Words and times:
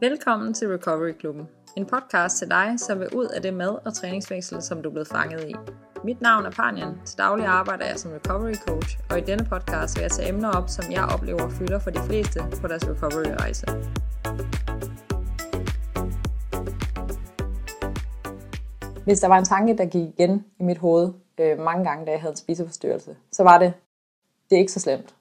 Velkommen 0.00 0.54
til 0.54 0.68
Recovery 0.68 1.12
Klubben. 1.12 1.48
En 1.76 1.86
podcast 1.86 2.38
til 2.38 2.50
dig, 2.50 2.74
som 2.76 3.00
vil 3.00 3.08
ud 3.14 3.26
af 3.26 3.42
det 3.42 3.54
mad- 3.54 3.86
og 3.86 3.94
træningsfængsel, 3.94 4.62
som 4.62 4.82
du 4.82 4.88
er 4.88 4.92
blevet 4.92 5.08
fanget 5.08 5.48
i. 5.48 5.54
Mit 6.04 6.20
navn 6.20 6.46
er 6.46 6.50
Panjan. 6.50 6.94
Til 7.04 7.18
daglig 7.18 7.46
arbejder 7.46 7.86
jeg 7.86 7.98
som 7.98 8.10
recovery 8.10 8.54
coach, 8.54 8.98
og 9.10 9.18
i 9.18 9.20
denne 9.20 9.44
podcast 9.44 9.96
vil 9.96 10.02
jeg 10.02 10.10
tage 10.10 10.28
emner 10.28 10.50
op, 10.50 10.68
som 10.68 10.92
jeg 10.92 11.04
oplever 11.14 11.48
fylder 11.48 11.78
for 11.78 11.90
de 11.90 11.98
fleste 12.08 12.40
på 12.60 12.68
deres 12.68 12.88
recovery-rejse. 12.88 13.66
Hvis 19.04 19.20
der 19.20 19.28
var 19.28 19.38
en 19.38 19.44
tanke, 19.44 19.76
der 19.76 19.84
gik 19.84 20.08
igen 20.08 20.44
i 20.58 20.62
mit 20.62 20.78
hoved 20.78 21.12
øh, 21.40 21.58
mange 21.58 21.84
gange, 21.84 22.06
da 22.06 22.10
jeg 22.10 22.20
havde 22.20 22.32
en 22.32 22.36
spiseforstyrrelse, 22.36 23.16
så 23.32 23.42
var 23.42 23.58
det, 23.58 23.72
det 24.50 24.56
er 24.56 24.60
ikke 24.60 24.72
så 24.72 24.80
slemt. 24.80 25.14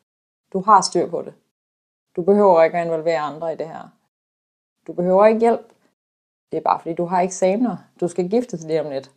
Du 0.54 0.62
har 0.62 0.82
styr 0.82 1.10
på 1.10 1.22
det. 1.22 1.34
Du 2.16 2.22
behøver 2.22 2.64
ikke 2.64 2.78
at 2.78 2.86
involvere 2.86 3.20
andre 3.20 3.54
i 3.54 3.56
det 3.56 3.68
her. 3.68 3.99
Du 4.90 4.94
behøver 4.94 5.26
ikke 5.26 5.40
hjælp. 5.40 5.74
Det 6.52 6.58
er 6.58 6.62
bare 6.62 6.80
fordi, 6.80 6.94
du 6.94 7.06
har 7.06 7.22
eksamener. 7.22 7.78
Du 8.00 8.08
skal 8.08 8.30
giftes 8.30 8.64
lige 8.64 8.82
om 8.82 8.90
lidt. 8.90 9.12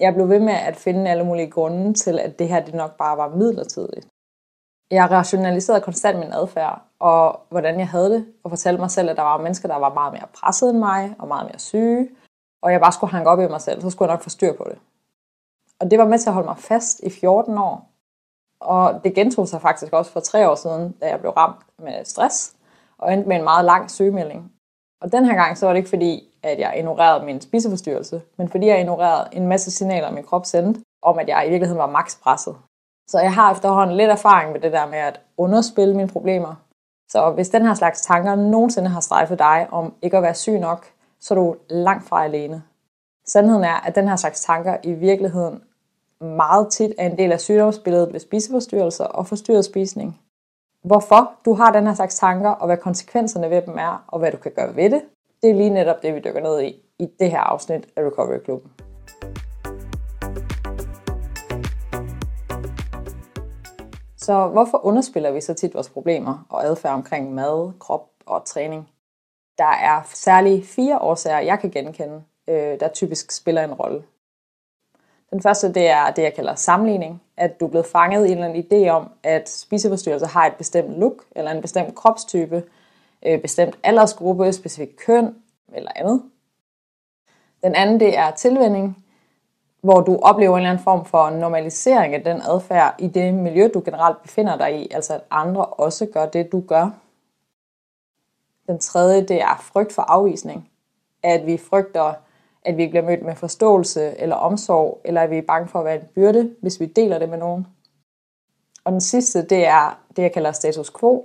Jeg 0.00 0.14
blev 0.14 0.28
ved 0.28 0.40
med 0.40 0.52
at 0.52 0.76
finde 0.76 1.10
alle 1.10 1.24
mulige 1.24 1.50
grunde 1.50 1.94
til, 1.94 2.18
at 2.18 2.38
det 2.38 2.48
her 2.48 2.64
det 2.64 2.74
nok 2.74 2.96
bare 2.96 3.16
var 3.16 3.28
midlertidigt. 3.28 4.08
Jeg 4.90 5.10
rationaliserede 5.10 5.80
konstant 5.80 6.18
min 6.18 6.32
adfærd, 6.32 6.82
og 6.98 7.40
hvordan 7.48 7.78
jeg 7.78 7.88
havde 7.88 8.10
det, 8.10 8.26
og 8.44 8.50
fortalte 8.50 8.80
mig 8.80 8.90
selv, 8.90 9.10
at 9.10 9.16
der 9.16 9.22
var 9.22 9.42
mennesker, 9.42 9.68
der 9.68 9.76
var 9.76 9.94
meget 9.94 10.12
mere 10.12 10.28
presset 10.34 10.70
end 10.70 10.78
mig, 10.78 11.14
og 11.18 11.28
meget 11.28 11.46
mere 11.46 11.58
syge, 11.58 12.10
og 12.62 12.72
jeg 12.72 12.80
bare 12.80 12.92
skulle 12.92 13.10
hanke 13.10 13.30
op 13.30 13.40
i 13.40 13.48
mig 13.48 13.60
selv, 13.60 13.80
så 13.80 13.90
skulle 13.90 14.08
jeg 14.08 14.16
nok 14.16 14.22
få 14.22 14.30
styr 14.30 14.52
på 14.52 14.66
det. 14.70 14.78
Og 15.80 15.90
det 15.90 15.98
var 15.98 16.08
med 16.08 16.18
til 16.18 16.28
at 16.28 16.34
holde 16.34 16.48
mig 16.48 16.58
fast 16.58 17.00
i 17.00 17.10
14 17.10 17.58
år, 17.58 17.90
og 18.60 19.04
det 19.04 19.14
gentog 19.14 19.48
sig 19.48 19.60
faktisk 19.60 19.92
også 19.92 20.10
for 20.10 20.20
tre 20.20 20.50
år 20.50 20.54
siden, 20.54 20.92
da 20.92 21.08
jeg 21.08 21.20
blev 21.20 21.32
ramt 21.32 21.66
med 21.78 22.04
stress, 22.04 22.56
og 22.98 23.12
endte 23.12 23.28
med 23.28 23.36
en 23.36 23.44
meget 23.44 23.64
lang 23.64 23.90
sygemelding. 23.90 24.53
Og 25.00 25.12
den 25.12 25.24
her 25.24 25.34
gang, 25.34 25.58
så 25.58 25.66
var 25.66 25.72
det 25.72 25.78
ikke 25.78 25.88
fordi, 25.88 26.34
at 26.42 26.58
jeg 26.58 26.74
ignorerede 26.76 27.24
min 27.24 27.40
spiseforstyrrelse, 27.40 28.22
men 28.38 28.48
fordi 28.48 28.66
jeg 28.66 28.80
ignorerede 28.80 29.28
en 29.32 29.46
masse 29.46 29.70
signaler, 29.70 30.10
min 30.10 30.24
krop 30.24 30.46
sendte, 30.46 30.80
om 31.02 31.18
at 31.18 31.28
jeg 31.28 31.46
i 31.46 31.50
virkeligheden 31.50 31.78
var 31.78 31.90
makspresset. 31.90 32.56
Så 33.08 33.18
jeg 33.20 33.34
har 33.34 33.52
efterhånden 33.52 33.96
lidt 33.96 34.10
erfaring 34.10 34.52
med 34.52 34.60
det 34.60 34.72
der 34.72 34.86
med 34.86 34.98
at 34.98 35.20
underspille 35.36 35.96
mine 35.96 36.08
problemer. 36.08 36.54
Så 37.08 37.30
hvis 37.30 37.48
den 37.48 37.66
her 37.66 37.74
slags 37.74 38.02
tanker 38.02 38.34
nogensinde 38.34 38.88
har 38.88 39.00
strejfet 39.00 39.38
dig 39.38 39.68
om 39.70 39.94
ikke 40.02 40.16
at 40.16 40.22
være 40.22 40.34
syg 40.34 40.58
nok, 40.58 40.86
så 41.20 41.34
er 41.34 41.38
du 41.38 41.56
langt 41.70 42.08
fra 42.08 42.24
alene. 42.24 42.62
Sandheden 43.26 43.64
er, 43.64 43.86
at 43.86 43.94
den 43.94 44.08
her 44.08 44.16
slags 44.16 44.44
tanker 44.44 44.76
i 44.82 44.92
virkeligheden 44.92 45.62
meget 46.20 46.72
tit 46.72 46.92
er 46.98 47.06
en 47.06 47.18
del 47.18 47.32
af 47.32 47.40
sygdomsbilledet 47.40 48.12
ved 48.12 48.20
spiseforstyrrelser 48.20 49.04
og 49.04 49.26
forstyrret 49.26 49.64
spisning. 49.64 50.20
Hvorfor 50.84 51.32
du 51.44 51.54
har 51.54 51.72
den 51.72 51.86
her 51.86 51.94
slags 51.94 52.18
tanker, 52.18 52.50
og 52.50 52.66
hvad 52.66 52.76
konsekvenserne 52.76 53.50
ved 53.50 53.62
dem 53.62 53.78
er, 53.78 54.04
og 54.08 54.18
hvad 54.18 54.32
du 54.32 54.36
kan 54.36 54.52
gøre 54.52 54.76
ved 54.76 54.90
det, 54.90 55.02
det 55.42 55.50
er 55.50 55.54
lige 55.54 55.70
netop 55.70 56.02
det, 56.02 56.14
vi 56.14 56.20
dykker 56.20 56.40
ned 56.40 56.62
i 56.62 56.82
i 56.98 57.08
det 57.18 57.30
her 57.30 57.40
afsnit 57.40 57.88
af 57.96 58.02
Recovery 58.02 58.38
Klubben. 58.38 58.70
Så 64.16 64.48
hvorfor 64.48 64.86
underspiller 64.86 65.30
vi 65.30 65.40
så 65.40 65.54
tit 65.54 65.74
vores 65.74 65.90
problemer 65.90 66.46
og 66.48 66.64
adfærd 66.64 66.92
omkring 66.92 67.34
mad, 67.34 67.72
krop 67.78 68.08
og 68.26 68.44
træning? 68.44 68.88
Der 69.58 69.72
er 69.82 70.02
særligt 70.04 70.66
fire 70.66 70.98
årsager, 70.98 71.38
jeg 71.38 71.58
kan 71.58 71.70
genkende, 71.70 72.22
øh, 72.48 72.80
der 72.80 72.88
typisk 72.88 73.32
spiller 73.32 73.64
en 73.64 73.74
rolle. 73.74 74.02
Den 75.30 75.42
første, 75.42 75.74
det 75.74 75.88
er 75.88 76.10
det, 76.10 76.22
jeg 76.22 76.34
kalder 76.34 76.54
sammenligning. 76.54 77.22
At 77.36 77.60
du 77.60 77.66
er 77.66 77.70
blevet 77.70 77.86
fanget 77.86 78.26
i 78.26 78.32
en 78.32 78.38
eller 78.38 78.48
anden 78.48 78.64
idé 78.64 78.88
om, 78.88 79.10
at 79.22 79.48
spiseforstyrrelser 79.48 80.28
har 80.28 80.46
et 80.46 80.54
bestemt 80.54 80.98
look, 80.98 81.24
eller 81.36 81.50
en 81.50 81.62
bestemt 81.62 81.94
kropstype, 81.94 82.62
øh, 83.26 83.40
bestemt 83.40 83.78
aldersgruppe, 83.82 84.52
specifik 84.52 84.88
køn 85.06 85.34
eller 85.74 85.90
andet. 85.96 86.22
Den 87.62 87.74
anden, 87.74 88.00
det 88.00 88.18
er 88.18 88.30
tilvænding, 88.30 89.04
hvor 89.80 90.00
du 90.00 90.18
oplever 90.22 90.56
en 90.56 90.60
eller 90.60 90.70
anden 90.70 90.84
form 90.84 91.04
for 91.04 91.30
normalisering 91.30 92.14
af 92.14 92.24
den 92.24 92.42
adfærd 92.42 92.94
i 92.98 93.08
det 93.08 93.34
miljø, 93.34 93.68
du 93.74 93.82
generelt 93.84 94.22
befinder 94.22 94.56
dig 94.56 94.80
i, 94.82 94.88
altså 94.90 95.14
at 95.14 95.20
andre 95.30 95.66
også 95.66 96.06
gør 96.06 96.26
det, 96.26 96.52
du 96.52 96.60
gør. 96.60 96.90
Den 98.66 98.78
tredje, 98.78 99.26
det 99.26 99.42
er 99.42 99.56
frygt 99.62 99.92
for 99.92 100.02
afvisning. 100.02 100.70
At 101.22 101.46
vi 101.46 101.56
frygter 101.56 102.14
at 102.64 102.76
vi 102.76 102.82
ikke 102.82 102.90
bliver 102.90 103.04
mødt 103.04 103.22
med 103.22 103.34
forståelse 103.34 104.20
eller 104.20 104.36
omsorg, 104.36 105.00
eller 105.04 105.20
at 105.20 105.30
vi 105.30 105.38
er 105.38 105.42
bange 105.42 105.68
for 105.68 105.78
at 105.78 105.84
være 105.84 105.94
en 105.94 106.08
byrde, 106.14 106.50
hvis 106.62 106.80
vi 106.80 106.86
deler 106.86 107.18
det 107.18 107.28
med 107.28 107.38
nogen. 107.38 107.66
Og 108.84 108.92
den 108.92 109.00
sidste, 109.00 109.42
det 109.42 109.66
er 109.66 109.98
det, 110.16 110.22
jeg 110.22 110.32
kalder 110.32 110.52
status 110.52 110.92
quo. 111.00 111.24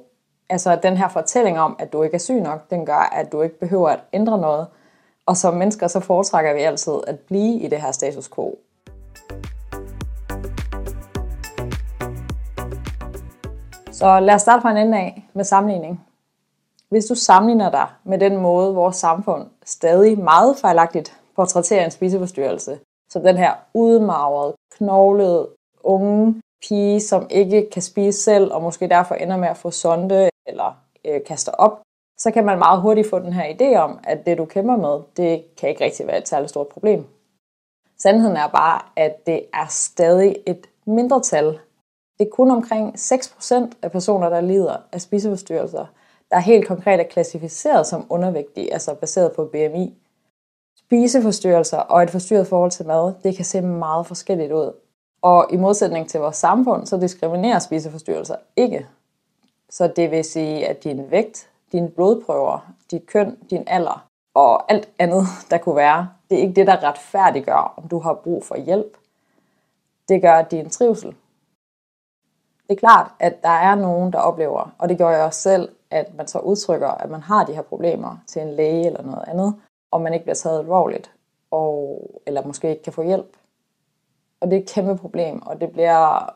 Altså 0.50 0.80
den 0.84 0.98
her 0.98 1.08
fortælling 1.08 1.60
om, 1.60 1.76
at 1.80 1.94
du 1.94 2.04
ikke 2.04 2.16
er 2.16 2.20
syg 2.20 2.42
nok, 2.42 2.70
den 2.70 2.86
gør, 2.86 3.10
at 3.12 3.32
du 3.32 3.42
ikke 3.42 3.60
behøver 3.60 3.90
at 3.90 4.00
ændre 4.14 4.38
noget. 4.38 4.68
Og 5.26 5.38
som 5.38 5.54
mennesker, 5.54 5.88
så 5.88 6.00
foretrækker 6.00 6.54
vi 6.54 6.60
altid 6.60 6.94
at 7.08 7.20
blive 7.20 7.60
i 7.60 7.68
det 7.68 7.82
her 7.82 7.92
status 7.92 8.30
quo. 8.30 8.60
Så 13.92 14.20
lad 14.20 14.36
os 14.36 14.42
starte 14.42 14.62
fra 14.62 14.72
en 14.72 14.78
ende 14.78 14.98
af 14.98 15.30
med 15.34 15.44
sammenligning. 15.44 16.06
Hvis 16.90 17.06
du 17.06 17.16
sammenligner 17.16 17.72
dig 17.72 17.88
med 18.04 18.18
den 18.18 18.38
måde, 18.38 18.76
vores 18.76 18.96
samfund 18.96 19.48
stadig 19.66 20.20
meget 20.20 20.58
fejlagtigt 20.58 21.19
portrætterer 21.40 21.86
en 21.86 21.92
spiseforstyrrelse 21.92 22.80
som 23.10 23.24
den 23.24 23.38
her 23.38 23.54
udmagrede, 23.74 24.54
knoglede, 24.72 25.50
unge 25.84 26.42
pige, 26.68 27.00
som 27.00 27.28
ikke 27.30 27.70
kan 27.70 27.82
spise 27.82 28.22
selv, 28.22 28.54
og 28.54 28.62
måske 28.62 28.88
derfor 28.88 29.16
ender 29.16 29.38
med 29.38 29.48
at 29.48 29.58
få 29.58 29.72
sonde 29.72 30.30
eller 30.48 30.78
øh, 31.06 31.22
kaster 31.28 31.52
op, 31.52 31.82
så 32.18 32.32
kan 32.32 32.46
man 32.46 32.60
meget 32.60 32.82
hurtigt 32.82 33.10
få 33.10 33.20
den 33.20 33.34
her 33.34 33.46
idé 33.56 33.78
om, 33.78 34.00
at 34.04 34.26
det 34.26 34.38
du 34.38 34.46
kæmper 34.46 34.76
med, 34.76 35.04
det 35.18 35.56
kan 35.58 35.70
ikke 35.70 35.84
rigtig 35.84 36.08
være 36.08 36.18
et 36.18 36.28
særligt 36.28 36.50
stort 36.50 36.68
problem. 36.68 37.06
Sandheden 37.98 38.38
er 38.38 38.48
bare, 38.48 38.82
at 38.96 39.26
det 39.26 39.46
er 39.54 39.68
stadig 39.70 40.36
et 40.46 40.68
mindretal. 40.86 41.60
Det 42.20 42.26
er 42.26 42.32
kun 42.32 42.52
omkring 42.52 42.96
6% 42.96 43.54
af 43.82 43.92
personer, 43.92 44.30
der 44.30 44.42
lider 44.42 44.78
af 44.92 45.02
spiseforstyrrelser, 45.02 45.86
der 46.32 46.40
helt 46.40 46.68
konkret 46.68 47.00
er 47.00 47.04
klassificeret 47.04 47.88
som 47.88 48.06
undervægtige, 48.10 48.74
altså 48.74 48.94
baseret 48.96 49.32
på 49.36 49.46
BMI. 49.46 49.96
Spiseforstyrrelser 50.90 51.78
og 51.78 52.04
et 52.04 52.10
forstyrret 52.10 52.48
forhold 52.48 52.72
til 52.72 52.88
mad, 52.88 53.14
det 53.24 53.36
kan 53.36 53.46
se 53.46 53.62
meget 53.62 54.06
forskelligt 54.08 54.52
ud. 54.52 54.72
Og 55.22 55.48
i 55.52 55.58
modsætning 55.58 56.10
til 56.10 56.20
vores 56.20 56.36
samfund, 56.36 56.86
så 56.86 56.98
diskriminerer 56.98 57.60
spiseforstyrrelser 57.60 58.36
ikke. 58.56 58.88
Så 59.70 59.94
det 59.96 60.12
vil 60.12 60.24
sige, 60.24 60.68
at 60.68 60.84
din 60.84 61.12
vægt, 61.12 61.50
dine 61.72 61.90
blodprøver, 61.90 62.74
dit 62.92 63.06
køn, 63.06 63.38
din 63.50 63.64
alder 63.68 64.08
og 64.34 64.72
alt 64.72 64.90
andet, 65.00 65.24
der 65.50 65.58
kunne 65.58 65.76
være, 65.76 66.10
det 66.30 66.38
er 66.38 66.42
ikke 66.42 66.54
det, 66.54 66.68
der 66.68 66.84
retfærdiggør, 66.84 67.74
om 67.78 67.88
du 67.88 68.00
har 68.00 68.14
brug 68.14 68.46
for 68.46 68.58
hjælp. 68.58 68.98
Det 70.08 70.22
gør 70.22 70.42
din 70.42 70.70
trivsel. 70.70 71.10
Det 72.68 72.76
er 72.76 72.80
klart, 72.80 73.12
at 73.20 73.44
der 73.44 73.50
er 73.50 73.76
nogen, 73.76 74.14
der 74.14 74.20
oplever, 74.20 74.76
og 74.78 74.90
det 74.90 74.98
gør 74.98 75.10
jeg 75.10 75.26
også 75.26 75.42
selv, 75.42 75.70
at 75.92 76.16
man 76.16 76.28
så 76.28 76.40
udtrykker, 76.40 76.88
at 76.88 77.10
man 77.10 77.22
har 77.22 77.46
de 77.46 77.54
her 77.54 77.62
problemer 77.62 78.18
til 78.28 78.42
en 78.42 78.54
læge 78.54 78.86
eller 78.86 79.02
noget 79.04 79.24
andet, 79.28 79.56
og 79.92 80.02
man 80.02 80.14
ikke 80.14 80.24
bliver 80.24 80.36
taget 80.36 80.60
alvorligt, 80.60 81.12
og, 81.52 82.02
eller 82.26 82.46
måske 82.46 82.70
ikke 82.70 82.84
kan 82.84 82.94
få 82.94 83.02
hjælp. 83.02 83.38
Og 84.42 84.52
det 84.52 84.58
er 84.58 84.62
et 84.62 84.70
kæmpe 84.70 84.98
problem, 84.98 85.42
og 85.46 85.62
det 85.62 85.72
bliver 85.72 86.34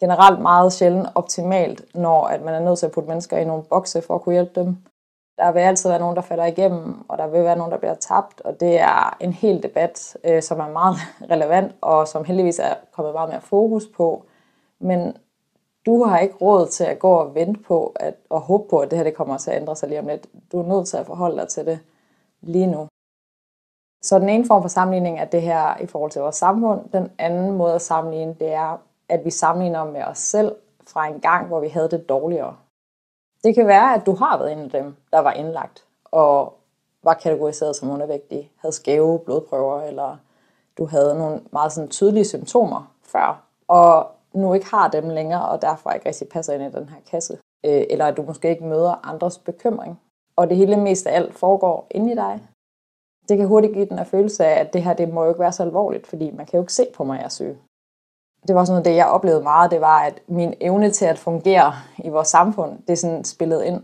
generelt 0.00 0.40
meget 0.40 0.72
sjældent 0.72 1.08
optimalt, 1.14 1.84
når 1.94 2.26
at 2.26 2.42
man 2.42 2.54
er 2.54 2.60
nødt 2.60 2.78
til 2.78 2.86
at 2.86 2.92
putte 2.92 3.08
mennesker 3.08 3.36
i 3.36 3.44
nogle 3.44 3.62
bokse 3.62 4.02
for 4.02 4.14
at 4.14 4.22
kunne 4.22 4.32
hjælpe 4.32 4.60
dem. 4.60 4.76
Der 5.36 5.52
vil 5.52 5.60
altid 5.60 5.90
være 5.90 5.98
nogen, 5.98 6.16
der 6.16 6.22
falder 6.22 6.44
igennem, 6.44 7.04
og 7.08 7.18
der 7.18 7.26
vil 7.26 7.44
være 7.44 7.56
nogen, 7.56 7.72
der 7.72 7.78
bliver 7.78 7.94
tabt, 7.94 8.40
og 8.40 8.60
det 8.60 8.80
er 8.80 9.16
en 9.20 9.32
hel 9.32 9.62
debat, 9.62 10.16
øh, 10.24 10.42
som 10.42 10.60
er 10.60 10.68
meget 10.68 10.96
relevant, 11.32 11.72
og 11.80 12.08
som 12.08 12.24
heldigvis 12.24 12.58
er 12.58 12.74
kommet 12.92 13.14
meget 13.14 13.30
mere 13.30 13.40
fokus 13.40 13.86
på. 13.96 14.24
Men 14.78 15.16
du 15.86 16.04
har 16.04 16.18
ikke 16.18 16.34
råd 16.34 16.66
til 16.66 16.84
at 16.84 16.98
gå 16.98 17.10
og 17.12 17.34
vente 17.34 17.60
på 17.60 17.92
at, 17.96 18.14
og 18.30 18.40
håbe 18.40 18.68
på, 18.68 18.78
at 18.78 18.90
det 18.90 18.98
her 18.98 19.04
det 19.04 19.14
kommer 19.14 19.38
til 19.38 19.50
at 19.50 19.56
ændre 19.60 19.76
sig 19.76 19.88
lige 19.88 20.00
om 20.00 20.06
lidt. 20.06 20.26
Du 20.52 20.60
er 20.60 20.66
nødt 20.66 20.88
til 20.88 20.96
at 20.96 21.06
forholde 21.06 21.36
dig 21.36 21.48
til 21.48 21.66
det 21.66 21.78
lige 22.40 22.66
nu. 22.66 22.88
Så 24.02 24.18
den 24.18 24.28
ene 24.28 24.46
form 24.46 24.62
for 24.62 24.68
sammenligning 24.68 25.18
er 25.18 25.24
det 25.24 25.42
her 25.42 25.76
i 25.80 25.86
forhold 25.86 26.10
til 26.10 26.22
vores 26.22 26.36
samfund. 26.36 26.80
Den 26.92 27.10
anden 27.18 27.52
måde 27.52 27.74
at 27.74 27.82
sammenligne, 27.82 28.34
det 28.40 28.52
er, 28.52 28.80
at 29.08 29.24
vi 29.24 29.30
sammenligner 29.30 29.84
med 29.84 30.04
os 30.04 30.18
selv 30.18 30.54
fra 30.86 31.06
en 31.06 31.20
gang, 31.20 31.46
hvor 31.46 31.60
vi 31.60 31.68
havde 31.68 31.90
det 31.90 32.08
dårligere. 32.08 32.56
Det 33.44 33.54
kan 33.54 33.66
være, 33.66 33.94
at 33.94 34.06
du 34.06 34.14
har 34.14 34.38
været 34.38 34.52
en 34.52 34.58
af 34.58 34.70
dem, 34.70 34.96
der 35.12 35.18
var 35.18 35.32
indlagt 35.32 35.84
og 36.04 36.54
var 37.04 37.14
kategoriseret 37.14 37.76
som 37.76 37.90
undervægtig, 37.90 38.50
havde 38.58 38.74
skæve 38.74 39.18
blodprøver, 39.18 39.82
eller 39.82 40.16
du 40.78 40.86
havde 40.86 41.18
nogle 41.18 41.40
meget 41.52 41.72
sådan 41.72 41.90
tydelige 41.90 42.24
symptomer 42.24 42.94
før, 43.02 43.44
og 43.68 44.10
nu 44.34 44.54
ikke 44.54 44.66
har 44.66 44.88
dem 44.88 45.08
længere, 45.08 45.48
og 45.48 45.62
derfor 45.62 45.90
ikke 45.90 46.08
rigtig 46.08 46.28
passer 46.28 46.52
ind 46.52 46.62
i 46.62 46.78
den 46.78 46.88
her 46.88 47.00
kasse. 47.10 47.38
Øh, 47.66 47.84
eller 47.90 48.06
at 48.06 48.16
du 48.16 48.22
måske 48.22 48.50
ikke 48.50 48.64
møder 48.64 49.08
andres 49.08 49.38
bekymring. 49.38 50.00
Og 50.36 50.48
det 50.48 50.56
hele 50.56 50.76
mest 50.76 51.06
af 51.06 51.16
alt 51.16 51.34
foregår 51.34 51.86
inde 51.90 52.12
i 52.12 52.14
dig. 52.14 52.40
Det 53.28 53.38
kan 53.38 53.46
hurtigt 53.46 53.74
give 53.74 53.86
den 53.86 53.98
her 53.98 54.04
følelse 54.04 54.44
af, 54.44 54.60
at 54.60 54.72
det 54.72 54.82
her 54.82 54.94
det 54.94 55.12
må 55.12 55.22
jo 55.22 55.28
ikke 55.28 55.40
være 55.40 55.52
så 55.52 55.62
alvorligt, 55.62 56.06
fordi 56.06 56.30
man 56.30 56.46
kan 56.46 56.56
jo 56.56 56.62
ikke 56.62 56.72
se 56.72 56.86
på 56.94 57.04
mig, 57.04 57.14
at 57.14 57.18
jeg 57.18 57.24
er 57.24 57.30
syg. 57.30 57.56
Det 58.46 58.54
var 58.54 58.64
sådan 58.64 58.72
noget, 58.72 58.84
det 58.84 58.96
jeg 58.96 59.06
oplevede 59.06 59.42
meget, 59.42 59.70
det 59.70 59.80
var, 59.80 59.98
at 60.00 60.22
min 60.26 60.54
evne 60.60 60.90
til 60.90 61.04
at 61.04 61.18
fungere 61.18 61.72
i 62.04 62.08
vores 62.08 62.28
samfund, 62.28 62.78
det 62.88 62.98
sådan 62.98 63.24
spillede 63.24 63.66
ind. 63.66 63.82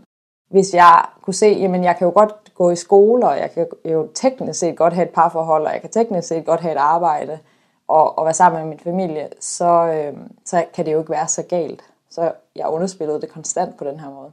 Hvis 0.49 0.73
jeg 0.73 1.05
kunne 1.21 1.33
se, 1.33 1.45
jamen 1.45 1.83
jeg 1.83 1.95
kan 1.95 2.05
jo 2.05 2.13
godt 2.15 2.53
gå 2.53 2.69
i 2.69 2.75
skole, 2.75 3.27
og 3.27 3.37
jeg 3.37 3.51
kan 3.51 3.67
jo 3.85 4.07
teknisk 4.13 4.59
set 4.59 4.77
godt 4.77 4.93
have 4.93 5.07
et 5.07 5.13
parforhold, 5.13 5.65
og 5.65 5.73
jeg 5.73 5.81
kan 5.81 5.89
teknisk 5.89 6.27
set 6.27 6.45
godt 6.45 6.61
have 6.61 6.71
et 6.71 6.77
arbejde, 6.77 7.39
og, 7.87 8.17
og 8.17 8.25
være 8.25 8.33
sammen 8.33 8.61
med 8.61 8.69
min 8.69 8.79
familie, 8.79 9.29
så, 9.39 9.87
øh, 9.93 10.17
så 10.45 10.65
kan 10.73 10.85
det 10.85 10.93
jo 10.93 10.99
ikke 10.99 11.11
være 11.11 11.27
så 11.27 11.43
galt. 11.43 11.83
Så 12.09 12.31
jeg 12.55 12.67
underspillede 12.67 13.21
det 13.21 13.29
konstant 13.29 13.77
på 13.77 13.83
den 13.83 13.99
her 13.99 14.09
måde. 14.09 14.31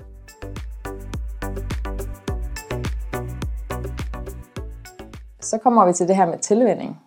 Så 5.47 5.59
kommer 5.59 5.87
vi 5.87 5.93
til 5.93 6.09
det 6.09 6.17
her 6.17 6.27
med 6.27 6.39
tilvænning. 6.39 7.01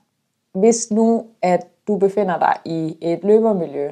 Hvis 0.53 0.91
nu, 0.91 1.25
at 1.41 1.67
du 1.87 1.97
befinder 1.97 2.39
dig 2.39 2.55
i 2.65 2.97
et 3.01 3.23
løbermiljø, 3.23 3.91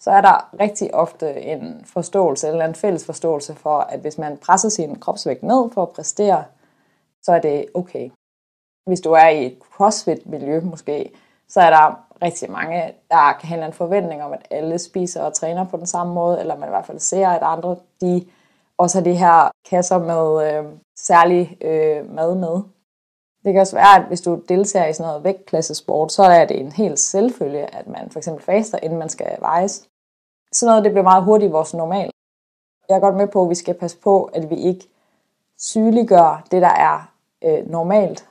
så 0.00 0.10
er 0.10 0.20
der 0.20 0.54
rigtig 0.60 0.94
ofte 0.94 1.40
en 1.40 1.84
forståelse, 1.84 2.48
eller 2.48 2.64
en 2.64 2.74
fælles 2.74 3.06
forståelse 3.06 3.54
for, 3.54 3.78
at 3.78 4.00
hvis 4.00 4.18
man 4.18 4.36
presser 4.36 4.68
sin 4.68 4.98
kropsvægt 4.98 5.42
ned 5.42 5.70
for 5.70 5.82
at 5.82 5.90
præstere, 5.90 6.44
så 7.22 7.32
er 7.32 7.40
det 7.40 7.66
okay. 7.74 8.10
Hvis 8.86 9.00
du 9.00 9.12
er 9.12 9.28
i 9.28 9.46
et 9.46 9.58
crossfit-miljø 9.76 10.60
måske, 10.60 11.12
så 11.48 11.60
er 11.60 11.70
der 11.70 12.06
rigtig 12.22 12.50
mange, 12.50 12.92
der 13.10 13.32
kan 13.40 13.48
have 13.48 13.66
en 13.66 13.72
forventning 13.72 14.22
om, 14.22 14.32
at 14.32 14.46
alle 14.50 14.78
spiser 14.78 15.22
og 15.22 15.34
træner 15.34 15.64
på 15.64 15.76
den 15.76 15.86
samme 15.86 16.14
måde, 16.14 16.40
eller 16.40 16.56
man 16.56 16.68
i 16.68 16.70
hvert 16.70 16.86
fald 16.86 16.98
ser, 16.98 17.28
at 17.28 17.42
andre 17.42 17.76
de 18.00 18.26
også 18.78 18.98
har 18.98 19.04
de 19.04 19.14
her 19.14 19.50
kasser 19.70 19.98
med 19.98 20.52
øh, 20.52 20.64
særlig 20.96 21.56
øh, 21.60 22.14
mad 22.14 22.34
med. 22.34 22.75
Det 23.46 23.52
kan 23.54 23.60
også 23.60 23.76
være, 23.76 23.96
at 23.96 24.06
hvis 24.08 24.20
du 24.20 24.42
deltager 24.48 24.86
i 24.86 24.92
sådan 24.92 25.08
noget 25.08 25.24
vægtklassesport, 25.24 26.12
så 26.12 26.22
er 26.22 26.44
det 26.44 26.60
en 26.60 26.72
helt 26.72 26.98
selvfølge, 26.98 27.74
at 27.74 27.86
man 27.86 28.10
for 28.10 28.18
eksempel 28.18 28.44
faster, 28.44 28.78
inden 28.82 28.98
man 28.98 29.08
skal 29.08 29.36
vejes. 29.40 29.88
Sådan 30.52 30.70
noget, 30.70 30.84
det 30.84 30.92
bliver 30.92 31.02
meget 31.02 31.24
hurtigt 31.24 31.52
vores 31.52 31.74
normal. 31.74 32.10
Jeg 32.88 32.96
er 32.96 33.00
godt 33.00 33.16
med 33.16 33.28
på, 33.28 33.42
at 33.42 33.50
vi 33.50 33.54
skal 33.54 33.74
passe 33.74 33.98
på, 33.98 34.24
at 34.24 34.50
vi 34.50 34.56
ikke 34.56 34.88
sygeliggør 35.58 36.46
det, 36.50 36.62
der 36.62 36.68
er 36.68 37.12
øh, 37.44 37.70
normalt. 37.70 38.28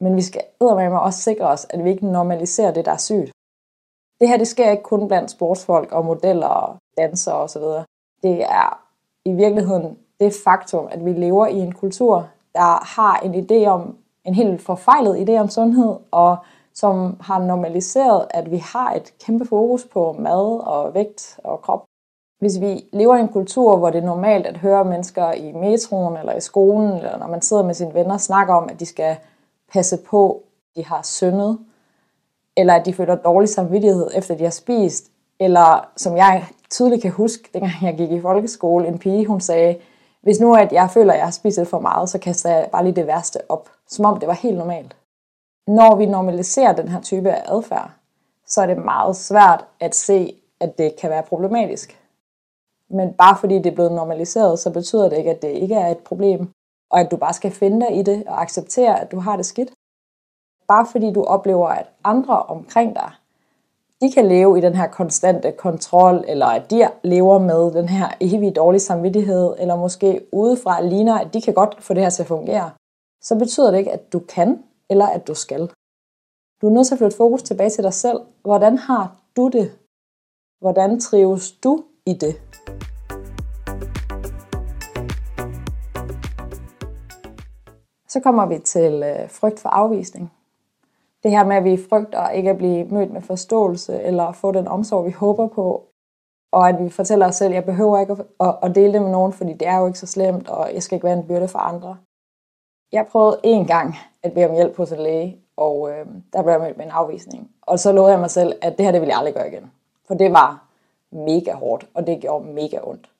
Men 0.00 0.16
vi 0.16 0.22
skal 0.22 0.42
eddermame 0.60 1.00
også 1.00 1.20
sikre 1.20 1.46
os, 1.48 1.66
at 1.70 1.84
vi 1.84 1.90
ikke 1.90 2.06
normaliserer 2.06 2.72
det, 2.72 2.84
der 2.84 2.92
er 2.92 2.96
sygt. 2.96 3.32
Det 4.20 4.28
her, 4.28 4.36
det 4.36 4.48
sker 4.48 4.70
ikke 4.70 4.82
kun 4.82 5.08
blandt 5.08 5.30
sportsfolk 5.30 5.92
og 5.92 6.04
modeller 6.04 6.46
og 6.46 6.76
dansere 6.96 7.34
osv. 7.34 7.62
Det 8.22 8.42
er 8.42 8.82
i 9.24 9.32
virkeligheden 9.32 9.98
det 10.20 10.32
faktum, 10.44 10.88
at 10.90 11.04
vi 11.04 11.12
lever 11.12 11.46
i 11.46 11.58
en 11.58 11.72
kultur, 11.72 12.28
der 12.54 12.84
har 12.84 13.18
en 13.18 13.34
idé 13.34 13.66
om, 13.66 13.96
en 14.26 14.34
helt 14.34 14.62
forfejlet 14.62 15.28
idé 15.28 15.38
om 15.38 15.48
sundhed, 15.48 15.96
og 16.10 16.36
som 16.74 17.16
har 17.20 17.38
normaliseret, 17.38 18.26
at 18.30 18.50
vi 18.50 18.56
har 18.56 18.92
et 18.92 19.14
kæmpe 19.24 19.46
fokus 19.46 19.84
på 19.84 20.16
mad 20.18 20.60
og 20.66 20.94
vægt 20.94 21.40
og 21.44 21.62
krop. 21.62 21.84
Hvis 22.40 22.60
vi 22.60 22.84
lever 22.92 23.16
i 23.16 23.20
en 23.20 23.28
kultur, 23.28 23.76
hvor 23.76 23.90
det 23.90 23.98
er 23.98 24.06
normalt 24.06 24.46
at 24.46 24.56
høre 24.56 24.84
mennesker 24.84 25.32
i 25.32 25.52
metroen 25.52 26.16
eller 26.16 26.34
i 26.36 26.40
skolen, 26.40 26.92
eller 26.92 27.18
når 27.18 27.26
man 27.26 27.42
sidder 27.42 27.62
med 27.62 27.74
sine 27.74 27.94
venner, 27.94 28.16
snakke 28.18 28.52
om, 28.52 28.68
at 28.70 28.80
de 28.80 28.86
skal 28.86 29.16
passe 29.72 29.98
på, 30.10 30.42
de 30.76 30.84
har 30.84 31.00
syndet, 31.02 31.58
eller 32.56 32.74
at 32.74 32.86
de 32.86 32.92
føler 32.92 33.14
dårlig 33.14 33.48
samvittighed 33.48 34.10
efter 34.14 34.34
de 34.34 34.44
har 34.44 34.50
spist, 34.50 35.10
eller 35.40 35.88
som 35.96 36.16
jeg 36.16 36.44
tydeligt 36.70 37.02
kan 37.02 37.10
huske, 37.10 37.48
dengang 37.52 37.74
jeg 37.82 37.96
gik 37.96 38.10
i 38.10 38.20
folkeskole, 38.20 38.88
en 38.88 38.98
pige, 38.98 39.26
hun 39.26 39.40
sagde, 39.40 39.76
hvis 40.26 40.40
nu 40.40 40.54
at 40.54 40.72
jeg 40.72 40.90
føler, 40.90 41.12
at 41.12 41.18
jeg 41.18 41.26
har 41.26 41.30
spist 41.30 41.58
lidt 41.58 41.68
for 41.68 41.80
meget, 41.80 42.08
så 42.08 42.18
kaster 42.18 42.50
jeg 42.50 42.68
bare 42.72 42.84
lige 42.84 42.96
det 42.96 43.06
værste 43.06 43.38
op, 43.48 43.68
som 43.88 44.04
om 44.04 44.18
det 44.20 44.26
var 44.28 44.34
helt 44.34 44.58
normalt. 44.58 44.96
Når 45.66 45.96
vi 45.96 46.06
normaliserer 46.06 46.72
den 46.72 46.88
her 46.88 47.00
type 47.00 47.30
af 47.30 47.42
adfærd, 47.46 47.90
så 48.46 48.62
er 48.62 48.66
det 48.66 48.78
meget 48.78 49.16
svært 49.16 49.64
at 49.80 49.94
se, 49.94 50.36
at 50.60 50.78
det 50.78 50.96
kan 50.96 51.10
være 51.10 51.22
problematisk. 51.22 52.00
Men 52.90 53.12
bare 53.12 53.36
fordi 53.40 53.54
det 53.54 53.66
er 53.66 53.74
blevet 53.74 53.92
normaliseret, 53.92 54.58
så 54.58 54.72
betyder 54.72 55.08
det 55.08 55.16
ikke, 55.16 55.30
at 55.30 55.42
det 55.42 55.48
ikke 55.48 55.74
er 55.74 55.88
et 55.88 55.98
problem, 55.98 56.48
og 56.90 57.00
at 57.00 57.10
du 57.10 57.16
bare 57.16 57.32
skal 57.32 57.50
finde 57.50 57.86
dig 57.86 57.96
i 57.96 58.02
det 58.02 58.24
og 58.26 58.42
acceptere, 58.42 59.00
at 59.00 59.10
du 59.12 59.18
har 59.18 59.36
det 59.36 59.46
skidt. 59.46 59.72
Bare 60.68 60.86
fordi 60.92 61.12
du 61.12 61.24
oplever, 61.24 61.68
at 61.68 61.86
andre 62.04 62.42
omkring 62.42 62.94
dig 62.94 63.10
de 64.00 64.12
kan 64.12 64.26
leve 64.26 64.58
i 64.58 64.60
den 64.60 64.74
her 64.74 64.86
konstante 64.86 65.52
kontrol, 65.52 66.24
eller 66.28 66.46
at 66.46 66.70
de 66.70 66.90
lever 67.04 67.38
med 67.38 67.72
den 67.72 67.88
her 67.88 68.08
evige 68.20 68.52
dårlige 68.52 68.80
samvittighed, 68.80 69.54
eller 69.58 69.76
måske 69.76 70.26
udefra 70.32 70.82
ligner, 70.82 71.18
at 71.18 71.34
de 71.34 71.42
kan 71.42 71.54
godt 71.54 71.82
få 71.82 71.94
det 71.94 72.02
her 72.02 72.10
til 72.10 72.22
at 72.22 72.26
fungere, 72.26 72.70
så 73.22 73.38
betyder 73.38 73.70
det 73.70 73.78
ikke, 73.78 73.92
at 73.92 74.12
du 74.12 74.18
kan, 74.18 74.62
eller 74.90 75.06
at 75.06 75.26
du 75.26 75.34
skal. 75.34 75.60
Du 76.62 76.66
er 76.66 76.70
nødt 76.70 76.86
til 76.86 76.94
at 76.94 76.98
flytte 76.98 77.16
fokus 77.16 77.42
tilbage 77.42 77.70
til 77.70 77.84
dig 77.84 77.94
selv. 77.94 78.20
Hvordan 78.42 78.78
har 78.78 79.16
du 79.36 79.48
det? 79.48 79.78
Hvordan 80.60 81.00
trives 81.00 81.52
du 81.52 81.84
i 82.06 82.12
det? 82.12 82.34
Så 88.08 88.20
kommer 88.20 88.46
vi 88.46 88.58
til 88.58 89.02
øh, 89.02 89.30
frygt 89.30 89.60
for 89.60 89.68
afvisning 89.68 90.35
det 91.26 91.34
her 91.34 91.44
med, 91.44 91.56
at 91.56 91.64
vi 91.64 91.76
frygter 91.90 92.28
ikke 92.28 92.50
at 92.50 92.56
blive 92.56 92.84
mødt 92.84 93.12
med 93.12 93.22
forståelse, 93.22 94.02
eller 94.02 94.32
få 94.32 94.52
den 94.52 94.68
omsorg, 94.68 95.06
vi 95.06 95.10
håber 95.10 95.46
på, 95.46 95.84
og 96.52 96.68
at 96.68 96.84
vi 96.84 96.90
fortæller 96.90 97.26
os 97.26 97.34
selv, 97.34 97.50
at 97.50 97.54
jeg 97.54 97.64
behøver 97.64 97.98
ikke 97.98 98.16
at, 98.40 98.54
at 98.62 98.74
dele 98.74 98.92
det 98.92 99.02
med 99.02 99.10
nogen, 99.10 99.32
fordi 99.32 99.52
det 99.52 99.68
er 99.68 99.78
jo 99.78 99.86
ikke 99.86 99.98
så 99.98 100.06
slemt, 100.06 100.48
og 100.48 100.74
jeg 100.74 100.82
skal 100.82 100.96
ikke 100.96 101.04
være 101.04 101.18
en 101.18 101.26
byrde 101.26 101.48
for 101.48 101.58
andre. 101.58 101.96
Jeg 102.92 103.06
prøvede 103.06 103.40
en 103.42 103.66
gang 103.66 103.94
at 104.22 104.32
bede 104.32 104.46
om 104.46 104.54
hjælp 104.54 104.76
hos 104.76 104.92
en 104.92 104.98
læge, 104.98 105.38
og 105.56 105.90
øh, 105.90 106.06
der 106.32 106.42
blev 106.42 106.52
jeg 106.52 106.60
mødt 106.60 106.76
med 106.76 106.84
en 106.84 106.90
afvisning. 106.90 107.50
Og 107.62 107.78
så 107.78 107.92
lovede 107.92 108.12
jeg 108.12 108.20
mig 108.20 108.30
selv, 108.30 108.58
at 108.62 108.76
det 108.78 108.84
her 108.84 108.92
det 108.92 109.00
ville 109.00 109.12
jeg 109.12 109.18
aldrig 109.18 109.34
gøre 109.34 109.48
igen. 109.48 109.72
For 110.06 110.14
det 110.14 110.32
var 110.32 110.64
mega 111.10 111.52
hårdt, 111.52 111.88
og 111.94 112.06
det 112.06 112.20
gjorde 112.20 112.44
mega 112.44 112.78
ondt. 112.82 113.10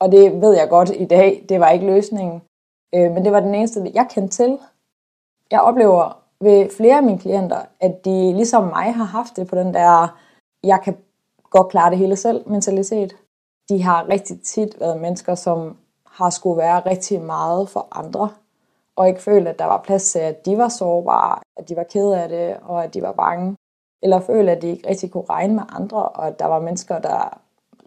Og 0.00 0.12
det 0.12 0.40
ved 0.40 0.56
jeg 0.56 0.68
godt 0.68 0.90
i 0.90 1.04
dag, 1.04 1.44
det 1.48 1.60
var 1.60 1.70
ikke 1.70 1.86
løsningen. 1.86 2.42
Øh, 2.94 3.10
men 3.12 3.24
det 3.24 3.32
var 3.32 3.40
den 3.40 3.54
eneste, 3.54 3.90
jeg 3.94 4.06
kendte 4.10 4.36
til. 4.36 4.58
Jeg 5.50 5.60
oplever 5.60 6.20
ved 6.40 6.70
flere 6.76 6.96
af 6.96 7.02
mine 7.02 7.18
klienter, 7.18 7.62
at 7.80 8.04
de 8.04 8.32
ligesom 8.32 8.64
mig 8.64 8.94
har 8.94 9.04
haft 9.04 9.36
det 9.36 9.46
på 9.46 9.56
den 9.56 9.74
der, 9.74 10.18
jeg 10.64 10.80
kan 10.84 10.96
godt 11.50 11.68
klare 11.68 11.90
det 11.90 11.98
hele 11.98 12.16
selv 12.16 12.48
mentalitet. 12.48 13.16
De 13.68 13.82
har 13.82 14.08
rigtig 14.08 14.42
tit 14.42 14.80
været 14.80 15.00
mennesker, 15.00 15.34
som 15.34 15.76
har 16.06 16.30
skulle 16.30 16.58
være 16.58 16.80
rigtig 16.80 17.22
meget 17.22 17.68
for 17.68 17.88
andre, 17.92 18.30
og 18.96 19.08
ikke 19.08 19.22
følt, 19.22 19.48
at 19.48 19.58
der 19.58 19.64
var 19.64 19.82
plads 19.84 20.12
til, 20.12 20.18
at 20.18 20.46
de 20.46 20.58
var 20.58 20.68
sårbare, 20.68 21.38
at 21.56 21.68
de 21.68 21.76
var 21.76 21.82
kede 21.82 22.22
af 22.22 22.28
det, 22.28 22.56
og 22.62 22.84
at 22.84 22.94
de 22.94 23.02
var 23.02 23.12
bange. 23.12 23.56
Eller 24.02 24.20
følte, 24.20 24.52
at 24.52 24.62
de 24.62 24.68
ikke 24.68 24.88
rigtig 24.88 25.10
kunne 25.10 25.30
regne 25.30 25.54
med 25.54 25.62
andre, 25.68 26.08
og 26.08 26.26
at 26.26 26.38
der 26.38 26.46
var 26.46 26.60
mennesker, 26.60 26.98
der 26.98 27.40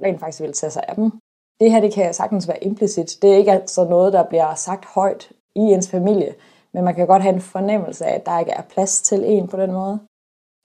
rent 0.03 0.19
faktisk 0.19 0.41
ville 0.41 0.53
tage 0.53 0.71
sig 0.71 0.83
af 0.87 0.95
dem. 0.95 1.11
Det 1.59 1.71
her, 1.71 1.81
det 1.81 1.93
kan 1.93 2.13
sagtens 2.13 2.47
være 2.47 2.63
implicit. 2.63 3.17
Det 3.21 3.33
er 3.33 3.37
ikke 3.37 3.51
altså 3.51 3.83
noget, 3.83 4.13
der 4.13 4.23
bliver 4.23 4.55
sagt 4.55 4.85
højt 4.85 5.31
i 5.55 5.59
ens 5.59 5.89
familie. 5.89 6.35
Men 6.73 6.83
man 6.83 6.95
kan 6.95 7.07
godt 7.07 7.21
have 7.21 7.35
en 7.35 7.41
fornemmelse 7.41 8.05
af, 8.05 8.15
at 8.15 8.25
der 8.25 8.39
ikke 8.39 8.51
er 8.51 8.61
plads 8.61 9.01
til 9.01 9.23
en 9.25 9.47
på 9.47 9.57
den 9.57 9.71
måde. 9.71 9.99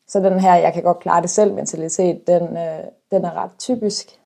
Så 0.09 0.21
den 0.21 0.41
her, 0.41 0.55
jeg 0.55 0.73
kan 0.73 0.83
godt 0.83 0.99
klare 0.99 1.23
det 1.23 1.31
selv 1.31 1.55
mentalitet, 1.55 2.27
den, 2.27 2.43
øh, 2.43 2.85
den 3.11 3.25
er 3.25 3.35
ret 3.35 3.51
typisk. 3.59 4.21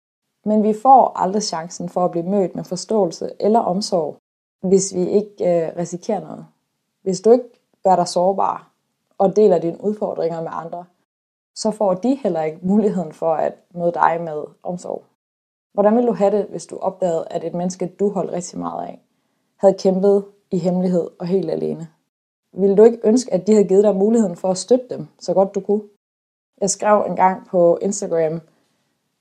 Men 0.45 0.63
vi 0.63 0.75
får 0.83 1.13
aldrig 1.17 1.43
chancen 1.43 1.89
for 1.89 2.05
at 2.05 2.11
blive 2.11 2.27
mødt 2.27 2.55
med 2.55 2.65
forståelse 2.65 3.31
eller 3.41 3.61
omsorg, 3.61 4.17
hvis 4.63 4.95
vi 4.95 5.09
ikke 5.09 5.35
øh, 5.41 5.77
risikerer 5.77 6.21
noget. 6.21 6.47
Hvis 7.03 7.21
du 7.21 7.33
ikke 7.33 7.45
gør 7.85 7.97
dig 7.97 8.09
sårbar 8.09 8.71
og 9.19 9.37
deler 9.37 9.59
dine 9.59 9.85
udfordringer 9.85 10.41
med 10.41 10.51
andre, 10.53 10.85
så 11.55 11.71
får 11.71 11.95
de 11.95 12.15
heller 12.15 12.43
ikke 12.43 12.59
muligheden 12.63 13.13
for 13.13 13.35
at 13.35 13.55
møde 13.75 13.93
dig 13.93 14.21
med 14.21 14.45
omsorg. 14.63 15.05
Hvordan 15.73 15.97
vil 15.97 16.07
du 16.07 16.13
have 16.13 16.37
det, 16.37 16.47
hvis 16.47 16.67
du 16.67 16.79
opdagede, 16.79 17.27
at 17.31 17.45
et 17.45 17.55
menneske, 17.55 17.87
du 17.87 18.11
holdt 18.11 18.33
rigtig 18.33 18.59
meget 18.59 18.87
af, 18.87 19.01
havde 19.57 19.75
kæmpet 19.75 20.25
i 20.53 20.59
hemmelighed 20.59 21.11
og 21.19 21.27
helt 21.27 21.51
alene. 21.51 21.89
Ville 22.53 22.77
du 22.77 22.83
ikke 22.83 23.01
ønske, 23.05 23.33
at 23.33 23.47
de 23.47 23.53
havde 23.53 23.69
givet 23.69 23.85
dig 23.85 23.97
muligheden 23.97 24.37
for 24.37 24.51
at 24.51 24.59
støtte 24.59 24.87
dem, 24.91 25.07
så 25.19 25.35
godt 25.35 25.55
du 25.55 25.61
kunne? 25.61 25.83
Jeg 26.61 26.71
skrev 26.71 27.05
en 27.09 27.17
gang 27.17 27.47
på 27.47 27.79
Instagram, 27.83 28.41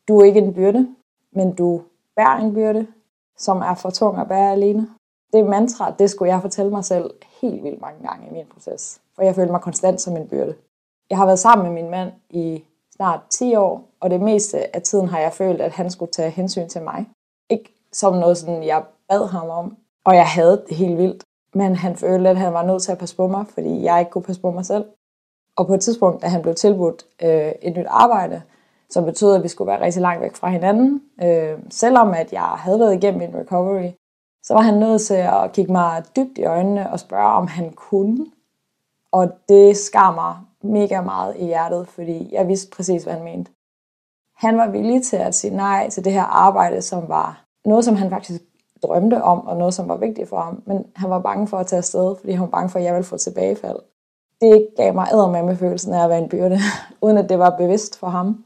du 0.08 0.20
er 0.20 0.24
ikke 0.24 0.40
en 0.40 0.54
byrde, 0.54 0.96
men 1.32 1.56
du 1.56 1.82
bærer 2.16 2.38
en 2.38 2.54
byrde, 2.54 2.88
som 3.38 3.58
er 3.58 3.76
for 3.76 3.90
tung 3.90 4.18
at 4.18 4.28
bære 4.28 4.52
alene. 4.52 4.90
Det 5.34 5.46
mantra, 5.46 5.92
det 6.00 6.10
skulle 6.10 6.34
jeg 6.34 6.42
fortælle 6.42 6.72
mig 6.72 6.86
selv 6.86 7.12
helt 7.42 7.64
vildt 7.64 7.82
mange 7.82 8.08
gange 8.08 8.28
i 8.28 8.34
min 8.34 8.46
proces, 8.54 9.02
for 9.16 9.24
jeg 9.24 9.36
følte 9.36 9.52
mig 9.52 9.62
konstant 9.62 10.02
som 10.02 10.18
en 10.18 10.28
byrde. 10.28 10.56
Jeg 11.10 11.18
har 11.18 11.26
været 11.26 11.40
sammen 11.40 11.68
med 11.68 11.82
min 11.82 11.92
mand 11.92 12.12
i 12.30 12.64
snart 12.96 13.22
10 13.30 13.56
år, 13.56 13.90
og 14.00 14.10
det 14.10 14.22
meste 14.22 14.76
af 14.76 14.82
tiden 14.82 15.08
har 15.08 15.20
jeg 15.20 15.34
følt, 15.34 15.62
at 15.62 15.72
han 15.72 15.90
skulle 15.90 16.12
tage 16.12 16.30
hensyn 16.30 16.70
til 16.70 16.82
mig. 16.82 17.10
Ikke 17.50 17.74
som 17.94 18.14
noget, 18.14 18.38
sådan, 18.38 18.64
jeg 18.64 18.86
bad 19.10 19.28
ham 19.28 19.50
om, 19.50 19.78
og 20.06 20.16
jeg 20.16 20.28
havde 20.28 20.64
det 20.70 20.78
helt 20.78 20.98
vildt. 20.98 21.24
Men 21.54 21.76
han 21.76 21.96
følte, 21.96 22.30
at 22.30 22.38
han 22.38 22.54
var 22.54 22.64
nødt 22.64 22.84
til 22.84 22.92
at 22.92 22.98
passe 22.98 23.16
på 23.16 23.28
mig, 23.28 23.46
fordi 23.54 23.84
jeg 23.84 24.00
ikke 24.00 24.12
kunne 24.12 24.24
passe 24.24 24.42
på 24.42 24.52
mig 24.52 24.66
selv. 24.66 24.86
Og 25.58 25.68
på 25.68 25.74
et 25.74 25.82
tidspunkt, 25.82 26.22
da 26.22 26.28
han 26.28 26.42
blev 26.42 26.56
tilbudt 26.56 27.06
øh, 27.22 27.52
et 27.62 27.78
nyt 27.78 27.86
arbejde, 27.90 28.42
som 28.90 29.06
betød, 29.06 29.36
at 29.36 29.44
vi 29.44 29.48
skulle 29.48 29.68
være 29.68 29.82
rigtig 29.82 30.02
langt 30.02 30.22
væk 30.22 30.36
fra 30.36 30.50
hinanden, 30.50 31.02
øh, 31.24 31.60
selvom 31.70 32.14
at 32.14 32.34
jeg 32.34 32.42
havde 32.42 32.80
været 32.80 32.96
igennem 32.96 33.22
en 33.22 33.36
recovery, 33.36 33.92
så 34.44 34.54
var 34.54 34.62
han 34.62 34.74
nødt 34.74 35.02
til 35.02 35.14
at 35.14 35.52
kigge 35.54 35.72
mig 35.72 36.04
dybt 36.16 36.38
i 36.38 36.44
øjnene 36.44 36.92
og 36.92 37.00
spørge, 37.00 37.34
om 37.34 37.48
han 37.48 37.72
kunne. 37.72 38.26
Og 39.12 39.32
det 39.50 39.78
skar 39.78 40.12
mig 40.12 40.36
mega 40.64 41.02
meget 41.02 41.36
i 41.38 41.46
hjertet, 41.46 41.88
fordi 41.88 42.30
jeg 42.32 42.48
vidste 42.48 42.76
præcis, 42.76 43.04
hvad 43.04 43.14
han 43.14 43.24
mente. 43.24 43.52
Han 44.36 44.58
var 44.58 44.68
villig 44.68 45.04
til 45.04 45.18
at 45.18 45.36
sige 45.36 45.56
nej 45.56 45.90
til 45.90 46.06
det 46.06 46.14
her 46.14 46.24
arbejde, 46.24 46.82
som 46.82 47.10
var 47.10 47.46
noget, 47.66 47.86
som 47.86 47.96
han 47.96 48.10
faktisk 48.10 48.42
drømte 48.84 49.24
om, 49.24 49.48
og 49.48 49.58
noget, 49.58 49.74
som 49.74 49.90
var 49.90 49.98
vigtigt 49.98 50.30
for 50.30 50.40
ham. 50.40 50.64
Men 50.66 50.86
han 50.96 51.10
var 51.10 51.20
bange 51.20 51.48
for 51.48 51.58
at 51.58 51.68
tage 51.68 51.78
afsted, 51.78 52.16
fordi 52.20 52.32
han 52.32 52.42
var 52.42 52.48
bange 52.48 52.70
for, 52.70 52.80
at 52.80 52.86
jeg 52.86 52.94
ville 52.94 53.06
få 53.06 53.18
tilbagefald. 53.18 53.80
Det 54.42 54.68
gav 54.78 54.94
mig 54.94 55.46
med 55.46 55.56
følelsen 55.56 55.94
af 55.94 56.04
at 56.04 56.10
være 56.10 56.20
en 56.20 56.30
byrde, 56.30 56.60
uden 57.04 57.18
at 57.18 57.30
det 57.30 57.40
var 57.40 57.58
bevidst 57.58 58.00
for 58.00 58.08
ham. 58.08 58.44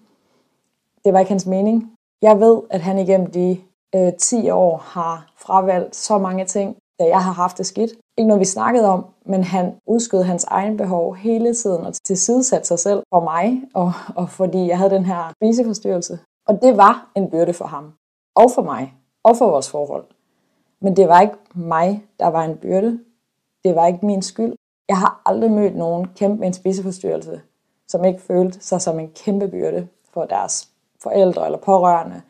Det 1.06 1.14
var 1.14 1.20
ikke 1.20 1.32
hans 1.32 1.46
mening. 1.46 1.92
Jeg 2.22 2.40
ved, 2.40 2.62
at 2.70 2.82
han 2.82 3.00
igennem 3.00 3.32
de 3.32 3.58
øh, 3.96 4.14
10 4.14 4.50
år 4.50 4.78
har 4.78 5.34
fravalgt 5.38 5.96
så 5.96 6.18
mange 6.18 6.46
ting, 6.46 6.78
da 7.00 7.06
jeg 7.06 7.24
har 7.24 7.32
haft 7.32 7.58
det 7.58 7.66
skidt. 7.66 7.92
Ikke 8.18 8.28
noget, 8.28 8.40
vi 8.40 8.46
snakkede 8.46 8.90
om, 8.90 9.06
men 9.26 9.44
han 9.44 9.76
udskød 9.88 10.22
hans 10.22 10.44
egen 10.44 10.78
behov 10.78 11.16
hele 11.16 11.54
tiden 11.54 11.86
og 11.86 11.94
tilsidesatte 11.94 12.68
sig 12.68 12.80
selv 12.80 13.04
for 13.14 13.20
mig, 13.20 13.62
og, 13.74 13.92
og 14.16 14.30
fordi 14.30 14.68
jeg 14.68 14.78
havde 14.78 14.90
den 14.90 15.06
her 15.06 15.32
spiseforstyrrelse. 15.38 16.20
Og 16.48 16.62
det 16.62 16.78
var 16.78 17.12
en 17.16 17.30
byrde 17.30 17.54
for 17.54 17.66
ham, 17.66 17.94
og 18.36 18.52
for 18.56 18.62
mig, 18.62 18.94
og 19.24 19.38
for 19.38 19.50
vores 19.50 19.70
forhold. 19.70 20.06
Men 20.86 20.96
det 20.96 21.08
var 21.08 21.22
ikke 21.22 21.38
mig, 21.56 22.06
der 22.20 22.28
var 22.28 22.44
en 22.44 22.58
byrde. 22.58 23.00
Det 23.64 23.76
var 23.76 23.88
ikke 23.88 24.06
min 24.06 24.22
skyld. 24.22 24.56
Jeg 24.90 24.98
har 24.98 25.22
aldrig 25.26 25.52
mødt 25.52 25.76
nogen 25.76 26.08
kæmpe 26.08 26.40
med 26.40 26.48
en 26.48 26.54
spiseforstyrrelse, 26.54 27.42
som 27.88 28.06
ikke 28.06 28.22
følte 28.22 28.62
sig 28.62 28.82
som 28.82 29.00
en 29.00 29.12
kæmpe 29.16 29.48
byrde 29.48 29.88
for 30.14 30.26
deres 30.26 30.70
forældre 31.04 31.46
eller 31.46 31.60
pårørende, 31.60 32.22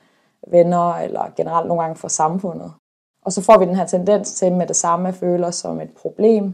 venner 0.48 0.94
eller 0.94 1.34
generelt 1.38 1.68
nogle 1.68 1.84
gange 1.84 1.96
for 1.96 2.08
samfundet. 2.08 2.74
Og 3.22 3.32
så 3.32 3.42
får 3.42 3.58
vi 3.58 3.66
den 3.66 3.76
her 3.76 3.86
tendens 3.86 4.34
til 4.34 4.54
med 4.54 4.68
det 4.68 4.76
samme 4.76 5.08
at 5.08 5.16
føle 5.16 5.48
os 5.48 5.56
som 5.56 5.82
et 5.82 5.94
problem, 6.02 6.54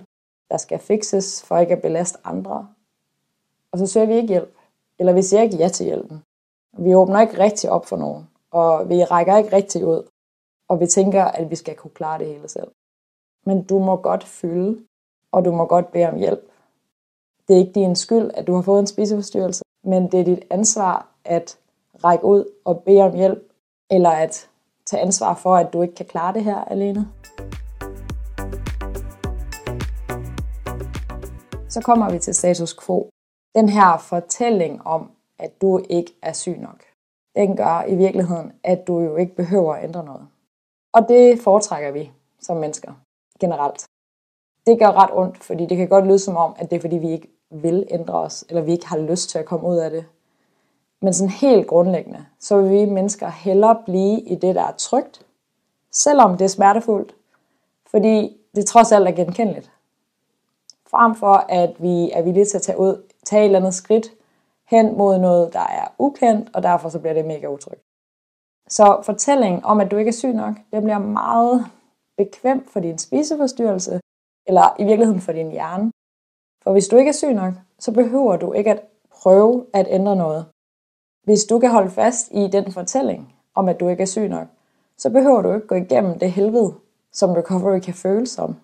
der 0.51 0.57
skal 0.57 0.79
fikses 0.79 1.43
for 1.43 1.57
ikke 1.57 1.73
at 1.73 1.81
belaste 1.81 2.19
andre. 2.23 2.67
Og 3.71 3.79
så 3.79 3.87
søger 3.87 4.07
vi 4.07 4.13
ikke 4.13 4.27
hjælp. 4.27 4.55
Eller 4.99 5.13
vi 5.13 5.21
siger 5.21 5.41
ikke 5.41 5.57
ja 5.57 5.67
til 5.67 5.85
hjælpen. 5.85 6.23
Vi 6.77 6.95
åbner 6.95 7.21
ikke 7.21 7.39
rigtig 7.39 7.69
op 7.69 7.85
for 7.85 7.97
nogen. 7.97 8.29
Og 8.51 8.89
vi 8.89 9.03
rækker 9.03 9.37
ikke 9.37 9.55
rigtig 9.55 9.85
ud. 9.85 10.03
Og 10.71 10.79
vi 10.79 10.87
tænker, 10.87 11.23
at 11.23 11.49
vi 11.49 11.55
skal 11.55 11.75
kunne 11.75 11.91
klare 11.91 12.19
det 12.19 12.27
hele 12.27 12.47
selv. 12.47 12.71
Men 13.45 13.63
du 13.63 13.79
må 13.79 13.95
godt 13.95 14.23
fylde, 14.23 14.85
og 15.31 15.45
du 15.45 15.51
må 15.51 15.65
godt 15.65 15.91
bede 15.91 16.09
om 16.09 16.17
hjælp. 16.17 16.51
Det 17.47 17.55
er 17.55 17.59
ikke 17.59 17.79
din 17.79 17.95
skyld, 17.95 18.31
at 18.33 18.47
du 18.47 18.53
har 18.53 18.61
fået 18.61 18.79
en 18.79 18.87
spiseforstyrrelse, 18.87 19.63
men 19.83 20.11
det 20.11 20.19
er 20.19 20.23
dit 20.23 20.43
ansvar 20.49 21.07
at 21.25 21.59
række 22.03 22.25
ud 22.25 22.45
og 22.65 22.83
bede 22.83 23.01
om 23.01 23.15
hjælp, 23.15 23.43
eller 23.89 24.09
at 24.09 24.49
tage 24.85 25.01
ansvar 25.01 25.33
for, 25.35 25.55
at 25.55 25.73
du 25.73 25.81
ikke 25.81 25.95
kan 25.95 26.05
klare 26.05 26.33
det 26.33 26.43
her 26.43 26.63
alene. 26.63 27.07
Så 31.69 31.81
kommer 31.81 32.11
vi 32.11 32.19
til 32.19 32.35
status 32.35 32.77
quo. 32.85 33.09
Den 33.55 33.69
her 33.69 33.97
fortælling 33.97 34.87
om, 34.87 35.11
at 35.39 35.61
du 35.61 35.81
ikke 35.89 36.13
er 36.21 36.33
syg 36.33 36.57
nok, 36.57 36.83
den 37.35 37.57
gør 37.57 37.83
i 37.87 37.95
virkeligheden, 37.95 38.51
at 38.63 38.87
du 38.87 38.99
jo 38.99 39.15
ikke 39.15 39.35
behøver 39.35 39.73
at 39.73 39.83
ændre 39.83 40.05
noget. 40.05 40.27
Og 40.93 41.09
det 41.09 41.41
foretrækker 41.41 41.91
vi 41.91 42.11
som 42.39 42.57
mennesker 42.57 42.93
generelt. 43.39 43.85
Det 44.67 44.79
gør 44.79 44.91
ret 44.91 45.09
ondt, 45.13 45.43
fordi 45.43 45.65
det 45.65 45.77
kan 45.77 45.87
godt 45.87 46.07
lyde 46.07 46.19
som 46.19 46.37
om, 46.37 46.55
at 46.57 46.69
det 46.69 46.75
er 46.75 46.81
fordi, 46.81 46.97
vi 46.97 47.11
ikke 47.11 47.27
vil 47.49 47.87
ændre 47.91 48.13
os, 48.13 48.45
eller 48.49 48.61
vi 48.61 48.71
ikke 48.71 48.87
har 48.87 48.97
lyst 48.97 49.29
til 49.29 49.39
at 49.39 49.45
komme 49.45 49.67
ud 49.67 49.77
af 49.77 49.89
det. 49.89 50.05
Men 51.01 51.13
sådan 51.13 51.29
helt 51.29 51.67
grundlæggende, 51.67 52.25
så 52.39 52.61
vil 52.61 52.71
vi 52.71 52.85
mennesker 52.85 53.29
hellere 53.29 53.81
blive 53.85 54.19
i 54.21 54.35
det, 54.35 54.55
der 54.55 54.63
er 54.63 54.71
trygt, 54.77 55.25
selvom 55.91 56.37
det 56.37 56.45
er 56.45 56.49
smertefuldt, 56.49 57.15
fordi 57.91 58.37
det 58.55 58.65
trods 58.65 58.91
alt 58.91 59.07
er 59.07 59.11
genkendeligt. 59.11 59.71
Frem 60.87 61.15
for 61.15 61.45
at 61.49 61.75
vi 61.79 62.11
er 62.11 62.21
villige 62.21 62.45
til 62.45 62.57
at 62.57 62.61
tage, 62.61 62.79
ud, 62.79 63.03
tage 63.25 63.41
et 63.41 63.45
eller 63.45 63.59
andet 63.59 63.73
skridt 63.73 64.11
hen 64.67 64.97
mod 64.97 65.17
noget, 65.17 65.53
der 65.53 65.59
er 65.59 65.87
ukendt, 65.99 66.49
og 66.53 66.63
derfor 66.63 66.89
så 66.89 66.99
bliver 66.99 67.13
det 67.13 67.25
mega 67.25 67.47
utrygt. 67.47 67.80
Så 68.71 69.01
fortællingen 69.03 69.63
om, 69.63 69.79
at 69.79 69.91
du 69.91 69.97
ikke 69.97 70.09
er 70.09 70.13
syg 70.13 70.33
nok, 70.33 70.55
det 70.73 70.83
bliver 70.83 70.97
meget 70.97 71.65
bekvem 72.17 72.67
for 72.67 72.79
din 72.79 72.97
spiseforstyrrelse, 72.97 73.99
eller 74.47 74.75
i 74.79 74.83
virkeligheden 74.83 75.21
for 75.21 75.31
din 75.31 75.51
hjerne. 75.51 75.91
For 76.63 76.71
hvis 76.71 76.87
du 76.87 76.97
ikke 76.97 77.09
er 77.09 77.13
syg 77.13 77.33
nok, 77.33 77.53
så 77.79 77.91
behøver 77.91 78.35
du 78.37 78.53
ikke 78.53 78.71
at 78.71 78.83
prøve 79.11 79.65
at 79.73 79.87
ændre 79.89 80.15
noget. 80.15 80.45
Hvis 81.23 81.43
du 81.43 81.59
kan 81.59 81.71
holde 81.71 81.89
fast 81.89 82.31
i 82.31 82.47
den 82.47 82.71
fortælling 82.71 83.35
om, 83.55 83.69
at 83.69 83.79
du 83.79 83.87
ikke 83.87 84.01
er 84.01 84.07
syg 84.07 84.27
nok, 84.27 84.47
så 84.97 85.09
behøver 85.09 85.41
du 85.41 85.53
ikke 85.53 85.67
gå 85.67 85.75
igennem 85.75 86.19
det 86.19 86.31
helvede, 86.31 86.73
som 87.11 87.31
recovery 87.31 87.79
kan 87.79 87.93
føles 87.93 88.29
som. 88.29 88.55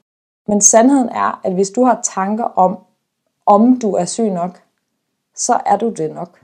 Men 0.47 0.61
sandheden 0.61 1.09
er, 1.09 1.41
at 1.43 1.53
hvis 1.53 1.69
du 1.69 1.83
har 1.83 1.99
tanker 2.03 2.43
om, 2.43 2.77
om 3.45 3.79
du 3.79 3.93
er 3.93 4.05
syg 4.05 4.29
nok, 4.29 4.63
så 5.35 5.61
er 5.65 5.77
du 5.77 5.89
det 5.89 6.15
nok. 6.15 6.41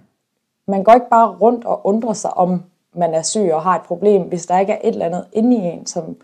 Man 0.68 0.84
går 0.84 0.94
ikke 0.94 1.10
bare 1.10 1.38
rundt 1.38 1.66
og 1.66 1.86
undrer 1.86 2.14
sig, 2.14 2.34
om 2.34 2.64
man 2.94 3.14
er 3.14 3.22
syg 3.22 3.50
og 3.54 3.64
har 3.64 3.76
et 3.76 3.86
problem, 3.86 4.22
hvis 4.22 4.46
der 4.46 4.60
ikke 4.60 4.74
er 4.74 4.80
et 4.84 4.94
eller 4.94 5.06
andet 5.06 5.28
inde 5.32 5.56
i 5.56 5.60
en, 5.60 5.86
som 5.86 6.18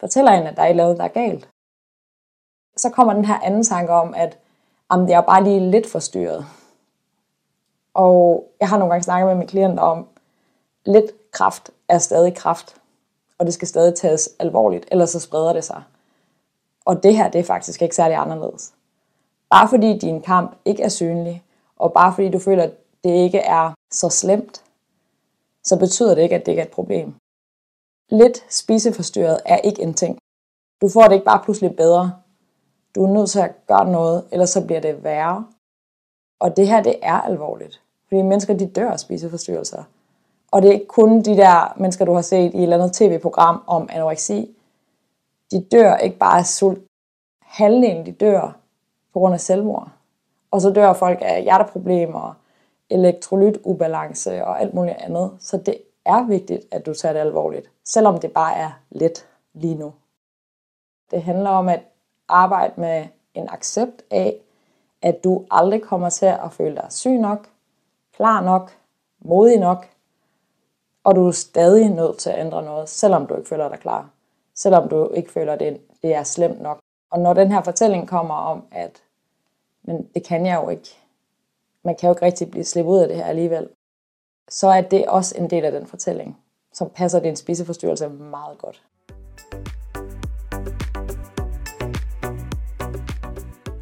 fortæller 0.00 0.32
en, 0.32 0.46
at 0.46 0.56
der 0.56 0.62
er 0.62 0.66
et 0.66 0.70
eller 0.70 0.84
andet, 0.84 0.98
der 0.98 1.04
er 1.04 1.08
galt. 1.08 1.48
Så 2.76 2.90
kommer 2.90 3.14
den 3.14 3.24
her 3.24 3.40
anden 3.40 3.64
tanke 3.64 3.92
om, 3.92 4.14
at 4.14 4.38
jamen, 4.92 5.06
det 5.06 5.14
er 5.14 5.20
bare 5.20 5.44
lige 5.44 5.70
lidt 5.70 5.86
forstyrret. 5.86 6.46
Og 7.94 8.44
jeg 8.60 8.68
har 8.68 8.78
nogle 8.78 8.92
gange 8.92 9.04
snakket 9.04 9.26
med 9.26 9.34
mine 9.34 9.48
klienter 9.48 9.82
om, 9.82 10.06
lidt 10.86 11.30
kraft 11.30 11.70
er 11.88 11.98
stadig 11.98 12.34
kraft, 12.34 12.76
og 13.38 13.46
det 13.46 13.54
skal 13.54 13.68
stadig 13.68 13.94
tages 13.94 14.28
alvorligt, 14.38 14.88
ellers 14.90 15.10
så 15.10 15.20
spreder 15.20 15.52
det 15.52 15.64
sig. 15.64 15.82
Og 16.84 17.02
det 17.02 17.16
her, 17.16 17.30
det 17.30 17.38
er 17.38 17.44
faktisk 17.44 17.82
ikke 17.82 17.94
særlig 17.94 18.16
anderledes. 18.16 18.72
Bare 19.50 19.68
fordi 19.68 19.98
din 19.98 20.22
kamp 20.22 20.56
ikke 20.64 20.82
er 20.82 20.88
synlig, 20.88 21.42
og 21.76 21.92
bare 21.92 22.14
fordi 22.14 22.28
du 22.28 22.38
føler, 22.38 22.62
at 22.62 22.72
det 23.04 23.10
ikke 23.10 23.38
er 23.38 23.72
så 23.90 24.08
slemt, 24.08 24.62
så 25.70 25.76
betyder 25.78 26.14
det 26.14 26.22
ikke, 26.22 26.34
at 26.34 26.46
det 26.46 26.52
ikke 26.52 26.62
er 26.62 26.66
et 26.66 26.72
problem. 26.72 27.14
Lidt 28.08 28.54
spiseforstyrret 28.54 29.40
er 29.44 29.56
ikke 29.56 29.82
en 29.82 29.94
ting. 29.94 30.18
Du 30.80 30.88
får 30.88 31.02
det 31.02 31.12
ikke 31.12 31.24
bare 31.24 31.44
pludselig 31.44 31.76
bedre. 31.76 32.12
Du 32.94 33.04
er 33.04 33.12
nødt 33.12 33.30
til 33.30 33.40
at 33.40 33.66
gøre 33.66 33.90
noget, 33.90 34.24
ellers 34.32 34.50
så 34.50 34.66
bliver 34.66 34.80
det 34.80 35.04
værre. 35.04 35.46
Og 36.40 36.56
det 36.56 36.68
her, 36.68 36.82
det 36.82 36.96
er 37.02 37.20
alvorligt. 37.20 37.82
Fordi 38.08 38.22
mennesker, 38.22 38.54
de 38.54 38.66
dør 38.66 38.90
af 38.90 39.00
spiseforstyrrelser. 39.00 39.84
Og 40.50 40.62
det 40.62 40.68
er 40.68 40.72
ikke 40.72 40.86
kun 40.86 41.22
de 41.22 41.36
der 41.36 41.74
mennesker, 41.76 42.04
du 42.04 42.14
har 42.14 42.22
set 42.22 42.54
i 42.54 42.56
et 42.56 42.62
eller 42.62 42.76
andet 42.76 42.92
tv-program 42.92 43.62
om 43.66 43.88
anoreksi. 43.92 44.56
De 45.50 45.64
dør 45.72 45.96
ikke 45.96 46.18
bare 46.18 46.38
af 46.38 46.46
sult. 46.46 46.82
Halvdelen, 47.42 48.06
de 48.06 48.12
dør 48.12 48.56
på 49.12 49.18
grund 49.18 49.34
af 49.34 49.40
selvmord. 49.40 49.88
Og 50.50 50.60
så 50.60 50.70
dør 50.70 50.92
folk 50.92 51.18
af 51.22 51.42
hjerteproblemer, 51.42 52.39
elektrolytubalance 52.90 54.44
og 54.44 54.60
alt 54.60 54.74
muligt 54.74 54.96
andet. 54.96 55.36
Så 55.40 55.56
det 55.56 55.78
er 56.04 56.26
vigtigt, 56.26 56.64
at 56.70 56.86
du 56.86 56.94
tager 56.94 57.12
det 57.12 57.20
alvorligt, 57.20 57.70
selvom 57.84 58.18
det 58.20 58.32
bare 58.32 58.56
er 58.56 58.70
let 58.90 59.26
lige 59.52 59.74
nu. 59.74 59.92
Det 61.10 61.22
handler 61.22 61.50
om 61.50 61.68
at 61.68 61.80
arbejde 62.28 62.80
med 62.80 63.06
en 63.34 63.48
accept 63.48 64.02
af, 64.10 64.36
at 65.02 65.24
du 65.24 65.46
aldrig 65.50 65.82
kommer 65.82 66.08
til 66.10 66.26
at 66.26 66.52
føle 66.52 66.76
dig 66.76 66.86
syg 66.88 67.18
nok, 67.18 67.48
klar 68.16 68.40
nok, 68.40 68.70
modig 69.18 69.58
nok, 69.58 69.86
og 71.04 71.16
du 71.16 71.26
er 71.26 71.32
stadig 71.32 71.88
nødt 71.88 72.18
til 72.18 72.30
at 72.30 72.38
ændre 72.38 72.62
noget, 72.62 72.88
selvom 72.88 73.26
du 73.26 73.36
ikke 73.36 73.48
føler 73.48 73.68
dig 73.68 73.78
klar. 73.78 74.10
Selvom 74.54 74.88
du 74.88 75.10
ikke 75.14 75.32
føler, 75.32 75.52
at 75.52 75.60
det 76.02 76.14
er 76.14 76.22
slemt 76.22 76.60
nok. 76.60 76.78
Og 77.10 77.20
når 77.20 77.32
den 77.32 77.52
her 77.52 77.62
fortælling 77.62 78.08
kommer 78.08 78.34
om, 78.34 78.64
at 78.72 79.02
men 79.82 80.08
det 80.14 80.24
kan 80.24 80.46
jeg 80.46 80.60
jo 80.64 80.68
ikke, 80.68 80.99
man 81.84 81.96
kan 81.96 82.08
jo 82.08 82.14
ikke 82.14 82.26
rigtig 82.26 82.50
blive 82.50 82.64
slippet 82.64 82.92
ud 82.92 82.98
af 82.98 83.08
det 83.08 83.16
her 83.16 83.24
alligevel, 83.24 83.68
så 84.50 84.68
er 84.68 84.80
det 84.80 85.06
også 85.06 85.34
en 85.38 85.50
del 85.50 85.64
af 85.64 85.72
den 85.72 85.86
fortælling, 85.86 86.38
som 86.72 86.90
passer 86.90 87.20
din 87.20 87.36
spiseforstyrrelse 87.36 88.08
meget 88.08 88.58
godt. 88.58 88.82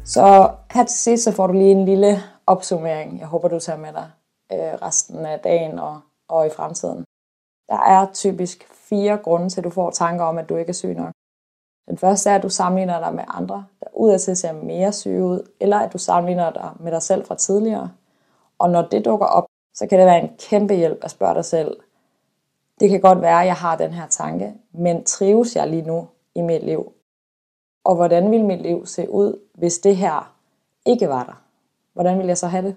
Så 0.05 0.51
her 0.71 0.85
til 0.85 0.97
sidst, 0.97 1.23
så 1.23 1.31
får 1.31 1.47
du 1.47 1.53
lige 1.53 1.71
en 1.71 1.85
lille 1.85 2.17
opsummering. 2.47 3.19
Jeg 3.19 3.27
håber, 3.27 3.47
du 3.47 3.59
tager 3.59 3.79
med 3.79 3.93
dig 3.93 4.11
øh, 4.51 4.73
resten 4.81 5.25
af 5.25 5.39
dagen 5.39 5.79
og, 5.79 6.01
og 6.29 6.47
i 6.47 6.49
fremtiden. 6.49 7.03
Der 7.69 7.79
er 7.79 8.13
typisk 8.13 8.67
fire 8.73 9.17
grunde 9.17 9.49
til, 9.49 9.59
at 9.59 9.63
du 9.63 9.69
får 9.69 9.89
tanker 9.91 10.25
om, 10.25 10.37
at 10.37 10.49
du 10.49 10.55
ikke 10.55 10.69
er 10.69 10.73
syg 10.73 10.93
nok. 10.93 11.13
Den 11.89 11.97
første 11.97 12.29
er, 12.29 12.35
at 12.35 12.43
du 12.43 12.49
sammenligner 12.49 12.99
dig 12.99 13.15
med 13.15 13.23
andre, 13.27 13.65
der 13.79 13.87
udadtil 13.93 14.37
ser 14.37 14.53
mere 14.53 14.93
syge 14.93 15.23
ud, 15.23 15.49
eller 15.59 15.79
at 15.79 15.93
du 15.93 15.97
sammenligner 15.97 16.49
dig 16.49 16.71
med 16.79 16.91
dig 16.91 17.01
selv 17.01 17.25
fra 17.25 17.35
tidligere. 17.35 17.91
Og 18.59 18.69
når 18.69 18.81
det 18.81 19.05
dukker 19.05 19.25
op, 19.25 19.45
så 19.73 19.87
kan 19.87 19.99
det 19.99 20.07
være 20.07 20.21
en 20.21 20.29
kæmpe 20.49 20.73
hjælp 20.73 20.99
at 21.03 21.11
spørge 21.11 21.35
dig 21.35 21.45
selv. 21.45 21.77
Det 22.79 22.89
kan 22.89 23.01
godt 23.01 23.21
være, 23.21 23.41
at 23.41 23.47
jeg 23.47 23.55
har 23.55 23.77
den 23.77 23.91
her 23.91 24.07
tanke, 24.07 24.53
men 24.71 25.03
trives 25.03 25.55
jeg 25.55 25.67
lige 25.67 25.81
nu 25.81 26.07
i 26.35 26.41
mit 26.41 26.63
liv? 26.63 26.93
Og 27.83 27.95
hvordan 27.95 28.31
vil 28.31 28.45
mit 28.45 28.61
liv 28.61 28.85
se 28.85 29.09
ud, 29.09 29.39
hvis 29.53 29.79
det 29.79 29.97
her 29.97 30.35
ikke 30.85 31.09
var 31.09 31.23
der? 31.23 31.41
Hvordan 31.93 32.19
vil 32.19 32.27
jeg 32.27 32.37
så 32.37 32.47
have 32.47 32.65
det? 32.65 32.75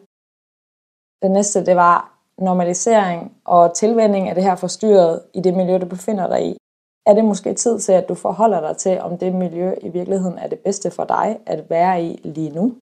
Det 1.23 1.31
næste, 1.31 1.66
det 1.66 1.76
var 1.76 2.19
normalisering 2.38 3.37
og 3.45 3.75
tilvænding 3.75 4.28
af 4.28 4.35
det 4.35 4.45
her 4.45 4.54
forstyrret 4.54 5.23
i 5.35 5.40
det 5.40 5.54
miljø, 5.54 5.78
du 5.78 5.87
befinder 5.87 6.26
dig 6.28 6.47
i. 6.47 6.62
Er 7.06 7.14
det 7.14 7.25
måske 7.25 7.54
tid 7.54 7.78
til, 7.80 7.92
at 7.92 8.09
du 8.09 8.14
forholder 8.14 8.61
dig 8.61 8.76
til, 8.76 9.00
om 9.00 9.18
det 9.18 9.35
miljø 9.35 9.75
i 9.80 9.88
virkeligheden 9.88 10.38
er 10.38 10.49
det 10.49 10.61
bedste 10.61 10.90
for 10.90 11.04
dig 11.04 11.40
at 11.47 11.71
være 11.71 12.02
i 12.02 12.21
lige 12.25 12.50
nu? 12.50 12.75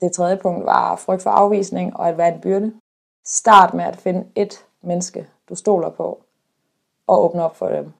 Det 0.00 0.12
tredje 0.12 0.36
punkt 0.36 0.64
var 0.64 0.96
frygt 0.96 1.22
for 1.22 1.30
afvisning 1.30 1.96
og 1.96 2.08
at 2.08 2.18
være 2.18 2.34
en 2.34 2.40
byrde. 2.40 2.80
Start 3.24 3.74
med 3.74 3.84
at 3.84 3.96
finde 3.96 4.26
et 4.34 4.66
menneske, 4.82 5.28
du 5.48 5.54
stoler 5.54 5.90
på, 5.90 6.22
og 7.06 7.24
åbne 7.24 7.44
op 7.44 7.56
for 7.56 7.68
dem. 7.68 7.92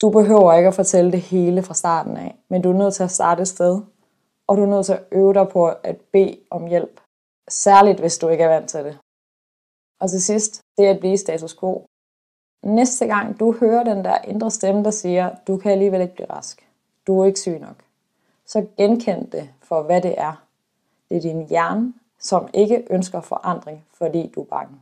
Du 0.00 0.10
behøver 0.10 0.52
ikke 0.52 0.68
at 0.68 0.74
fortælle 0.74 1.12
det 1.12 1.20
hele 1.20 1.62
fra 1.62 1.74
starten 1.74 2.16
af, 2.16 2.36
men 2.48 2.62
du 2.62 2.70
er 2.70 2.74
nødt 2.74 2.94
til 2.94 3.02
at 3.02 3.10
starte 3.10 3.42
et 3.42 3.48
sted, 3.48 3.82
og 4.46 4.56
du 4.56 4.62
er 4.62 4.66
nødt 4.66 4.86
til 4.86 4.92
at 4.92 5.04
øve 5.12 5.34
dig 5.34 5.48
på 5.48 5.66
at 5.66 6.00
bede 6.12 6.38
om 6.50 6.66
hjælp. 6.66 7.00
Særligt 7.48 8.00
hvis 8.00 8.18
du 8.18 8.28
ikke 8.28 8.44
er 8.44 8.48
vant 8.48 8.70
til 8.70 8.84
det. 8.84 8.98
Og 10.00 10.10
til 10.10 10.22
sidst, 10.22 10.60
det 10.78 10.86
at 10.86 11.00
blive 11.00 11.18
status 11.18 11.56
quo. 11.60 11.86
Næste 12.62 13.06
gang 13.06 13.40
du 13.40 13.52
hører 13.60 13.84
den 13.84 14.04
der 14.04 14.18
indre 14.24 14.50
stemme, 14.50 14.84
der 14.84 14.90
siger, 14.90 15.30
du 15.46 15.56
kan 15.56 15.72
alligevel 15.72 16.00
ikke 16.00 16.14
blive 16.14 16.30
rask. 16.30 16.68
Du 17.06 17.20
er 17.20 17.26
ikke 17.26 17.40
syg 17.40 17.58
nok. 17.58 17.76
Så 18.46 18.66
genkend 18.76 19.30
det 19.30 19.50
for, 19.62 19.82
hvad 19.82 20.00
det 20.00 20.14
er. 20.18 20.42
Det 21.08 21.16
er 21.16 21.20
din 21.20 21.46
hjerne, 21.48 21.94
som 22.20 22.48
ikke 22.54 22.86
ønsker 22.90 23.20
forandring, 23.20 23.84
fordi 23.94 24.32
du 24.34 24.40
er 24.40 24.44
bange. 24.44 24.74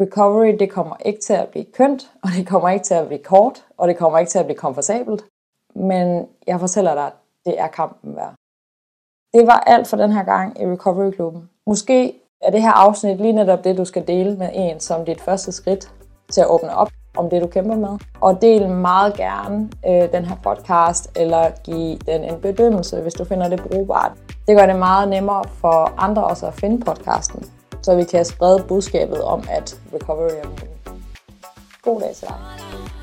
Recovery, 0.00 0.56
det 0.58 0.70
kommer 0.70 0.96
ikke 0.96 1.20
til 1.20 1.32
at 1.32 1.48
blive 1.48 1.64
kønt, 1.64 2.12
og 2.22 2.28
det 2.36 2.46
kommer 2.46 2.68
ikke 2.68 2.84
til 2.84 2.94
at 2.94 3.06
blive 3.06 3.22
kort, 3.22 3.64
og 3.76 3.88
det 3.88 3.96
kommer 3.96 4.18
ikke 4.18 4.30
til 4.30 4.38
at 4.38 4.44
blive 4.44 4.58
komfortabelt. 4.58 5.24
Men 5.74 6.28
jeg 6.46 6.60
fortæller 6.60 6.94
dig, 6.94 7.06
at 7.06 7.12
det 7.46 7.60
er 7.60 7.66
kampen 7.66 8.16
værd. 8.16 8.34
Det 9.34 9.46
var 9.46 9.60
alt 9.66 9.86
for 9.86 9.96
den 9.96 10.12
her 10.12 10.24
gang 10.24 10.60
i 10.62 10.66
Recovery 10.66 11.10
Klubben. 11.10 11.50
Måske 11.66 12.20
er 12.40 12.50
det 12.50 12.62
her 12.62 12.72
afsnit 12.72 13.20
lige 13.20 13.32
netop 13.32 13.64
det, 13.64 13.78
du 13.78 13.84
skal 13.84 14.06
dele 14.06 14.36
med 14.36 14.50
en 14.54 14.80
som 14.80 15.04
dit 15.04 15.20
første 15.20 15.52
skridt 15.52 15.92
til 16.30 16.40
at 16.40 16.46
åbne 16.46 16.76
op 16.76 16.90
om 17.16 17.30
det, 17.30 17.42
du 17.42 17.46
kæmper 17.46 17.76
med. 17.76 17.98
Og 18.20 18.42
del 18.42 18.68
meget 18.68 19.14
gerne 19.14 19.70
øh, 19.88 20.12
den 20.12 20.24
her 20.24 20.36
podcast, 20.42 21.10
eller 21.16 21.50
giv 21.64 21.98
den 21.98 22.24
en 22.24 22.40
bedømmelse, 22.40 23.00
hvis 23.00 23.14
du 23.14 23.24
finder 23.24 23.48
det 23.48 23.62
brugbart. 23.70 24.12
Det 24.48 24.56
gør 24.56 24.66
det 24.66 24.76
meget 24.76 25.08
nemmere 25.08 25.44
for 25.48 25.94
andre 25.98 26.24
også 26.24 26.46
at 26.46 26.54
finde 26.54 26.84
podcasten, 26.84 27.44
så 27.82 27.96
vi 27.96 28.04
kan 28.04 28.24
sprede 28.24 28.64
budskabet 28.68 29.22
om, 29.22 29.42
at 29.50 29.80
recovery 29.94 30.30
er 30.44 30.48
muligt. 30.48 30.70
God 31.82 32.00
dag 32.00 32.14
til 32.14 32.28
dig. 32.28 32.99